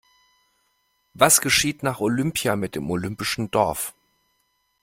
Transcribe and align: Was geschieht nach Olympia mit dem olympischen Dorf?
Was 1.13 1.41
geschieht 1.41 1.83
nach 1.83 1.99
Olympia 1.99 2.55
mit 2.55 2.73
dem 2.73 2.89
olympischen 2.89 3.51
Dorf? 3.51 3.93